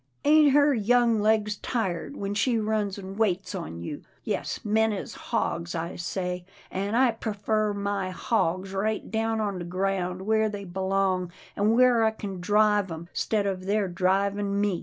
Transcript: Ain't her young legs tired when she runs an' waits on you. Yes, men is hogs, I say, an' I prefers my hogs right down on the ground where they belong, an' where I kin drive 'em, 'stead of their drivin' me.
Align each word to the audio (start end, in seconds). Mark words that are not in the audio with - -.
Ain't 0.25 0.53
her 0.53 0.73
young 0.73 1.19
legs 1.19 1.57
tired 1.57 2.15
when 2.17 2.33
she 2.33 2.57
runs 2.57 2.97
an' 2.97 3.17
waits 3.17 3.53
on 3.53 3.77
you. 3.83 4.01
Yes, 4.23 4.61
men 4.65 4.91
is 4.91 5.13
hogs, 5.13 5.75
I 5.75 5.95
say, 5.95 6.43
an' 6.71 6.95
I 6.95 7.11
prefers 7.11 7.75
my 7.75 8.09
hogs 8.09 8.73
right 8.73 9.11
down 9.11 9.39
on 9.39 9.59
the 9.59 9.63
ground 9.63 10.23
where 10.23 10.49
they 10.49 10.65
belong, 10.65 11.31
an' 11.55 11.75
where 11.75 12.03
I 12.03 12.09
kin 12.09 12.41
drive 12.41 12.91
'em, 12.91 13.09
'stead 13.13 13.45
of 13.45 13.67
their 13.67 13.87
drivin' 13.87 14.59
me. 14.59 14.79